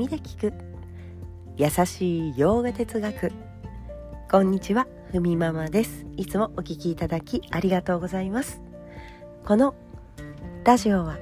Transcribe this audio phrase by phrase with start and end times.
[0.00, 0.54] 耳で聞く。
[1.58, 3.32] 優しい洋画哲学。
[4.30, 6.06] こんにちはふみママです。
[6.16, 8.62] いつもお聞きいただきありがとうございます。
[9.44, 9.74] この
[10.64, 11.18] ラジオは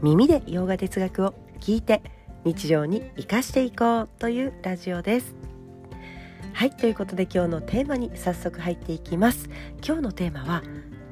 [0.00, 2.02] 耳で洋画哲学を聞いて
[2.44, 5.34] 日常に生かしていこうというラジオです。
[6.54, 9.50] はいということで今日のテーマに早速入っていきます。
[9.86, 10.62] 今日のテーマは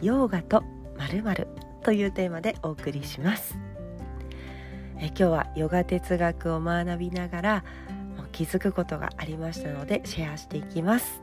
[0.01, 0.63] ヨガと
[0.97, 1.49] 〇〇
[1.83, 3.72] というテーマでお送りします。
[5.03, 7.65] え今日はヨガ哲学を学びながら
[8.31, 11.21] 気づくことがありましたのでシェアしていきます、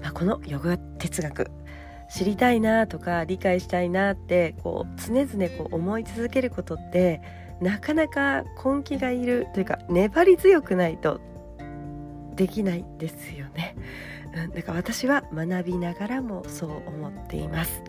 [0.00, 1.50] まあ、このヨガ哲学
[2.08, 7.20] 知りたいなとか理解したいなってこう常々こう思い続けることって
[7.60, 11.20] なかなか根気がいるというか粘り強くないと
[12.36, 13.74] できないですよね、
[14.54, 17.82] だから私は学びながらもそう思っています。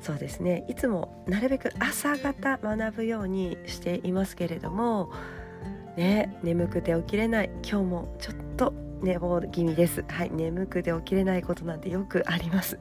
[0.00, 0.64] そうですね。
[0.68, 5.10] いつもなるべく朝方学ぶようにしていますけれども
[5.96, 7.50] ね眠くて起きれない。
[7.68, 10.04] 今日もちょっと寝坊気味です。
[10.08, 12.78] はい眠くて起きれないことなんてよくあります。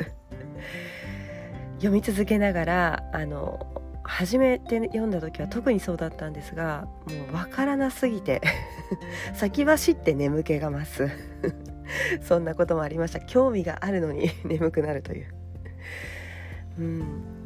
[1.78, 3.66] 読み続けながらあの
[4.04, 8.42] 初めて読んだ時は特にそうだったんですがもう分からなすぎて
[9.36, 11.09] 先走って眠気が増す。
[12.22, 13.20] そんなこともありました。
[13.20, 15.28] 興味があるのに眠くなるという。
[16.78, 17.38] うん。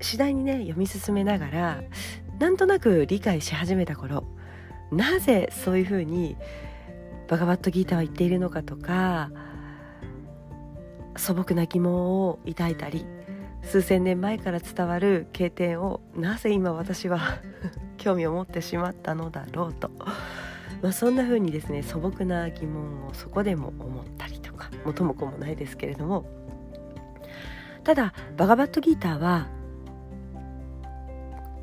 [0.00, 1.82] 次第にね読み進めながら
[2.38, 4.24] なんとなく理解し始めた頃
[4.92, 6.36] なぜそういうふうに
[7.28, 9.30] バガバットギーターは言っているのかとか
[11.16, 11.92] 素朴な疑問
[12.28, 13.04] を抱いたり
[13.62, 17.20] 数千年前から伝わる経典をなぜ今私は
[17.98, 19.90] 興味を持ってしまったのだろうと、
[20.80, 26.24] まあ、そんな風にですね素朴な疑問をそこでも思ったりとか元も子もないですけれども
[27.88, 29.48] ただバガバットギーターは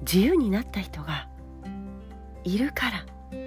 [0.02, 1.30] 自由になった人が
[2.44, 3.38] いるから、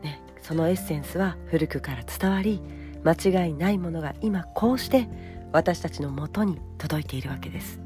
[0.00, 2.62] ね、そのエッセンスは古くから伝わり
[3.04, 5.06] 間違いないものが今こうして
[5.52, 7.82] 私たちのもとに届いているわけです。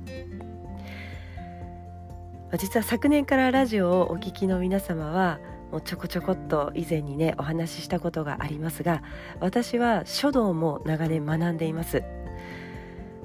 [2.56, 5.40] 実は昨年からラジオをお聞きの皆様は
[5.72, 9.02] もうちょこちょこっと以前にねお話ししたことがありますが
[9.40, 12.04] 私は書道も長年学んでいます。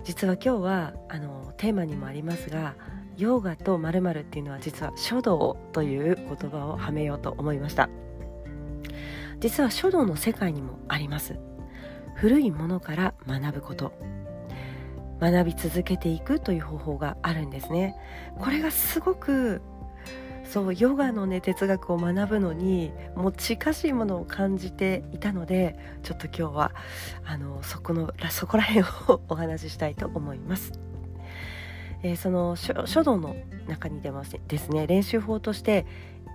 [0.03, 2.75] 実は今日はあのテーマにもありますが
[3.17, 7.89] ヨーガとまるっていうのは実は書道という言葉をはめようと思いました。
[9.39, 11.37] 実は書道の世界にもあります。
[12.15, 13.91] 古いものから学ぶこと。
[15.19, 17.95] 学び続けていくという方法があるんですね。
[18.39, 19.61] これがすごく
[20.49, 26.71] そうヨガのね哲学を学ぶのにもう近しいものを感じていたのでちょっと今日は
[27.23, 30.73] あのそこのそこら辺を お話ししたいと思います。
[32.03, 33.35] えー、その書道の
[33.67, 35.85] 中に出ますですね練習法として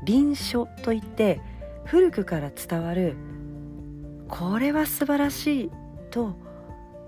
[0.05, 1.41] 臨書といって
[1.85, 3.17] 古くから伝わる
[4.29, 5.71] これは素晴らしい
[6.11, 6.37] と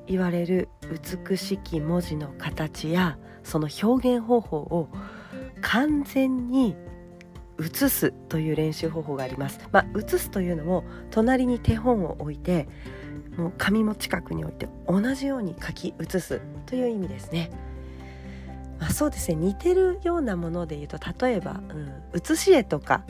[0.08, 0.68] 言われる
[1.28, 4.88] 美しき文字の形やその表現方法を
[5.60, 6.76] 完全に
[7.58, 9.60] 写すという練習方法があります。
[9.72, 12.68] まあ、写すというのも隣に手本を置いて
[13.36, 17.50] もう紙も近くに置いて同じように書き写すという意味ですね。
[18.80, 23.02] まあ、そうですね似てるようなもので言うと例えば、うん、写し絵とか、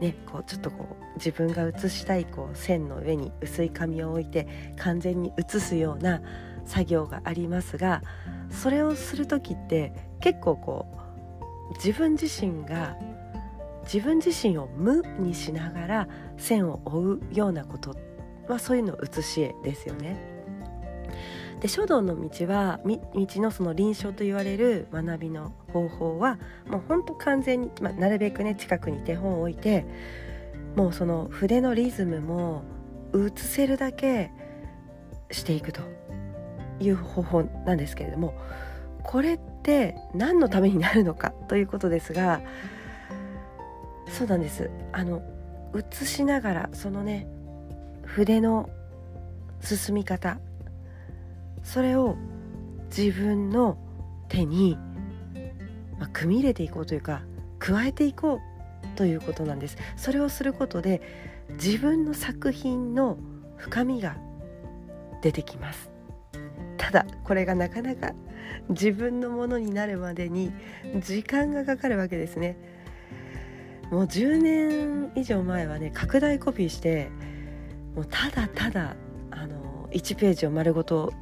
[0.00, 6.22] ね、こうちょっとこう自分が写したいこう線の上に薄い紙を置いて完全に写すような
[6.64, 8.02] 作業がありますが
[8.50, 10.86] それをする時って結構こ
[11.70, 12.96] う自分自身が
[13.92, 17.96] 自分自身を無にしながら線を追うようなこと、
[18.48, 20.36] まあ、そういうの写し絵ですよね。
[21.60, 26.38] で書道の道は道のその臨床と言われる学びの方法は
[26.68, 29.86] もうほんと完全に、まあ、なるべくね近くに手本を置いて
[30.74, 32.62] もうその筆のリズムも
[33.12, 34.30] 写せるだけ
[35.30, 35.80] していくと
[36.78, 38.34] いう方法なんですけれども
[39.02, 42.42] これって何のためになるのかということですが
[44.08, 44.70] そうなんです。
[44.92, 45.22] あの
[45.72, 47.26] 写しながらそのね
[48.04, 48.70] 筆の
[49.60, 50.38] 進み方
[51.62, 52.16] それを
[52.96, 53.76] 自分の
[54.28, 54.78] 手に、
[55.98, 57.22] まあ、組み入れていこうというか
[57.58, 59.76] 加えていこうということなんです。
[59.96, 61.02] それをすることで
[61.62, 63.18] 自分の作品の
[63.56, 64.16] 深みが
[65.22, 65.90] 出てきます。
[66.76, 68.12] ただこれがなかなか
[68.68, 70.52] 自分のものになるまでに
[71.00, 72.75] 時間がかかるわけですね。
[73.90, 77.10] もう10年以上前はね拡大コピーして
[77.94, 78.96] もうただただ
[79.30, 81.12] あの1ページを丸ごと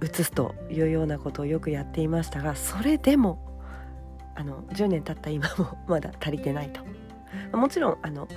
[0.00, 3.60] 写すというようなことをよくやっていましたがそれでも
[4.34, 6.82] あの10年経った今も まだ足りてないと。
[7.56, 8.28] もちろんあの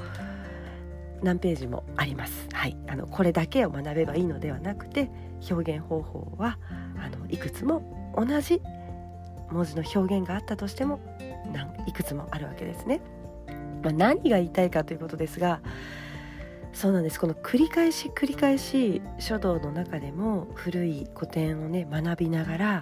[1.21, 5.09] 何ページもあります、はい、あのこれだけを学べばいいのではなくて
[5.49, 6.59] 表現方法は
[6.99, 8.61] あのいくつも同じ
[9.51, 10.99] 文字の表現があったとしても
[11.87, 13.01] いくつもあるわけですね。
[13.87, 15.61] まあ、何が言いたいかということですが
[16.73, 17.19] そうなんです。
[17.19, 22.81] この繰り返し繰り返し書道の中でも古い古典をね学びながら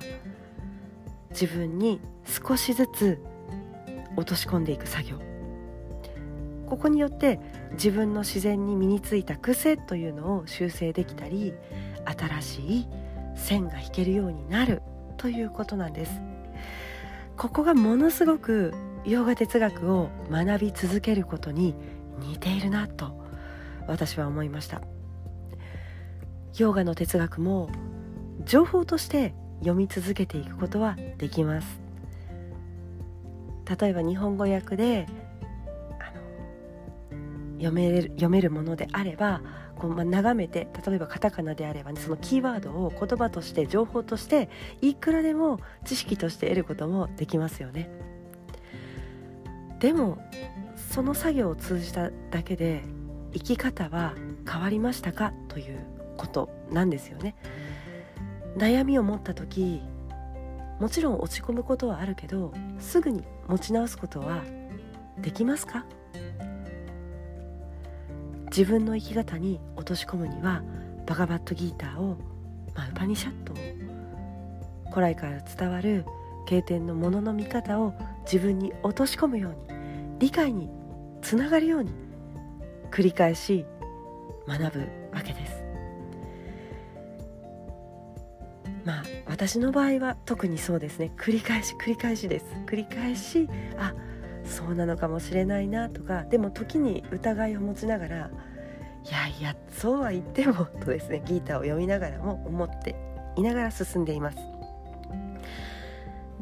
[1.30, 3.22] 自分に少しずつ
[4.18, 5.18] 落とし込んでいく作業。
[6.68, 7.40] ここによって
[7.74, 11.54] 自分の自然に身についた癖というのを修正できたり
[12.06, 12.88] 新しい
[13.36, 14.81] 線が引けるようになる
[15.18, 16.19] ということなんです。
[17.38, 18.74] ここがものすごく
[19.07, 21.75] ヨガ哲学を学び続けることに
[22.19, 23.24] 似ているなと
[23.88, 24.81] 私は思いました
[26.57, 27.69] ヨガの哲学も
[28.46, 31.80] 情報として読み続けていくことはできます
[33.80, 35.07] 例えば日本語訳で
[37.57, 39.42] 読める読めるものであれば
[39.75, 44.50] こう、まあ、眺めて例えばカタカナであれば、ね、そのキーワードを言葉として情報として
[44.81, 48.15] いくらでも知識として得ることもできますよね。
[49.80, 50.18] でも
[50.92, 52.83] その作業を通じただけで
[53.33, 54.13] 生き方は
[54.50, 55.80] 変わりましたかという
[56.18, 57.36] ことなんですよね。
[58.57, 59.81] 悩みを持った時
[60.80, 64.44] もちろん落ち込むことはあるけどすぐに持ち直すことは
[65.19, 65.86] できますか？
[68.48, 70.63] 自分の生き方に落とし込むには
[71.06, 72.18] バガバットギーターを、
[72.74, 73.56] まあ、ウパニシャットを
[74.92, 76.06] 古来から伝わる
[76.45, 77.94] 経典のものの見方を
[78.24, 80.69] 自分に落とし込むように理解に
[81.21, 81.92] つながるように
[82.92, 83.65] 繰り返し
[84.47, 84.80] 学ぶ
[85.13, 85.63] わけです。
[88.86, 91.12] まあ私の場合は特にそうですね。
[91.18, 92.45] 繰り返し繰り返しです。
[92.68, 93.94] 繰り返しあ
[94.45, 102.95] そうなのかもしれないなとかでも時に疑いを持ちながらいやいやそうは言ってもとですねギーターを読みながらも思って
[103.36, 104.38] いながら進んでいます。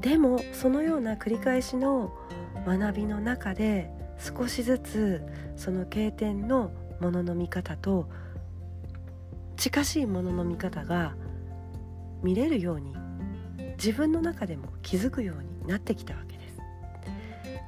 [0.03, 2.13] でもそのような繰り返しの
[2.67, 3.89] 学びの中で
[4.19, 5.23] 少しずつ
[5.55, 8.09] その経典のものの見方と
[9.55, 11.15] 近しいものの見方が
[12.21, 12.93] 見れるように
[13.77, 16.57] 自分の中でも気づくようになってきたわけです。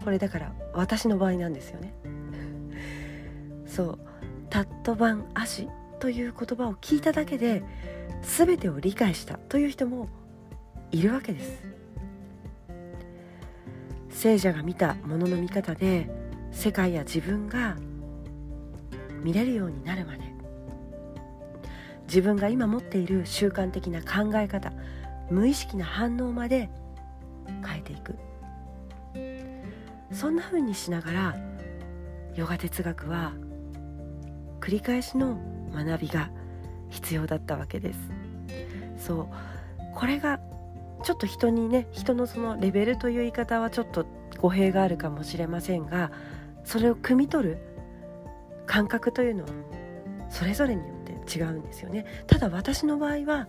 [0.03, 1.93] これだから私の場合なんですよね。
[3.65, 3.99] そう
[4.51, 7.63] 「タットバン足」という言葉を聞いただけで
[8.21, 10.09] 全てを理解したという人も
[10.91, 11.84] いるわけです。
[14.15, 16.09] 聖者が見たものの見方で
[16.51, 17.75] 世界や自分が
[19.21, 20.23] 見れるようになるまで。
[22.07, 24.71] 自分が今持っている習慣的な考え方
[25.29, 26.69] 無意識な反応まで
[27.67, 28.15] 変えていく。
[30.13, 31.35] そんな風にしながら
[32.35, 33.33] ヨガ哲学は
[34.61, 35.37] 繰り返しの
[35.73, 36.29] 学びが
[36.89, 37.99] 必要だったわけです。
[38.97, 39.27] そう
[39.93, 40.39] これが
[41.05, 44.07] ちょっと人にね人のそのレベルという言い方はちょっと
[44.39, 46.11] 語弊があるかもしれませんが
[46.63, 47.57] それを汲み取る
[48.65, 49.49] 感覚というのは
[50.29, 52.07] それぞれによって違うんですよね。
[52.25, 53.47] ただ私の場合は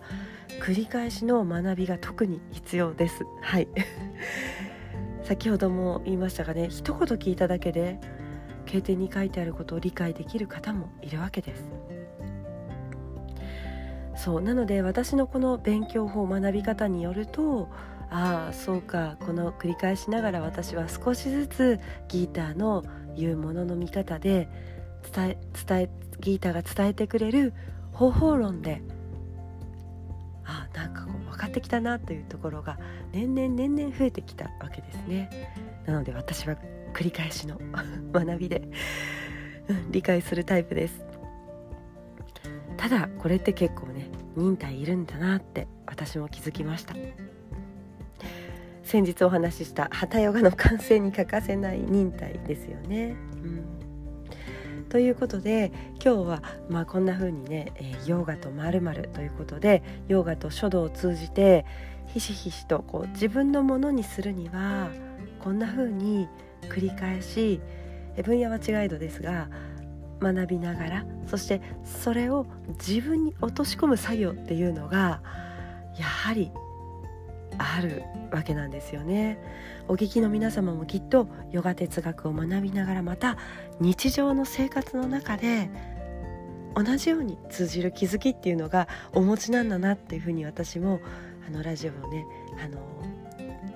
[0.61, 3.25] 繰り返しの学びが特に必要です。
[3.41, 3.67] はい。
[5.25, 7.99] 先ほども言いましたがね一言聞いただけで
[8.67, 11.96] 経典に書いてあることを理解できる方もいるわけです。
[14.27, 17.69] そうなので私のこの勉強法学び方によると
[18.09, 21.79] ああそうかこの繰り返しながら私は少しずつ
[22.09, 22.83] ギーターの
[23.15, 24.49] 言うものの見方で
[25.15, 27.53] 伝え伝えギーターが伝えてくれる
[27.93, 28.81] 方法論で
[30.43, 32.77] あなんかこう分かってきたなというところが
[33.13, 35.29] 年々年々増えてきたわけですね。
[35.85, 36.57] なので私は
[36.93, 37.57] 繰り返しの
[38.11, 38.67] 学びで
[39.89, 41.05] 理解するタイプです。
[42.75, 46.95] ただこれって結構ね忍耐いるんだなって私も気づきました。
[48.83, 54.85] 先日お話しした旗ヨガの完成に欠かせない忍耐ですよね、うん。
[54.87, 58.81] ということで今日はまあこんな風にね、え、ヨガとまる
[59.13, 61.65] ということでヨガと書道を通じて
[62.05, 64.89] ひしひしとこう自分のものにするには
[65.43, 66.29] こんな風に
[66.69, 67.59] 繰り返し
[68.23, 69.49] 分野は違いどですが
[70.21, 72.45] 学びながらそしてそれを
[72.85, 75.21] 自分に落とし込む作業っていうのが
[75.97, 76.51] やはり
[77.57, 79.39] あるわけなんですよね。
[79.87, 83.37] お聞きの皆様もきっとヨガ哲学を学びながらまた
[83.79, 85.69] 日常の生活の中で
[86.75, 90.99] 同じように通じる気づきっていうのがお持ちなんだなっていうふうに私も
[91.47, 92.25] あのラジオをね
[92.63, 92.77] あの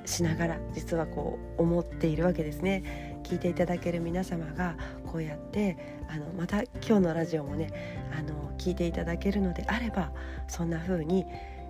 [0.05, 3.21] しながら実はこう思っているわけですね。
[3.23, 4.75] 聞いていただける皆様が
[5.05, 5.77] こうやって
[6.09, 10.11] あのまた今日のラジオもねあの聞いていただけるのであれば
[10.47, 11.25] そんな風に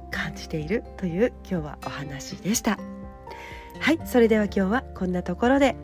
[0.10, 2.80] 感じているという今日はお話でした。
[3.80, 5.76] はいそれでは今日はこんなところで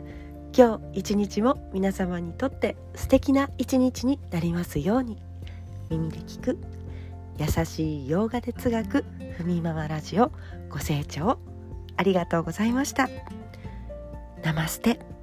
[0.56, 5.18] 今日一日も皆様にとって素敵な一日になりますように
[5.90, 6.58] 耳で聞く
[7.38, 9.04] 優しい洋画哲学
[9.36, 10.32] ふみママラジオ
[10.68, 11.38] ご清聴
[11.96, 13.08] ありがとうございました。
[14.42, 15.17] ナマステ。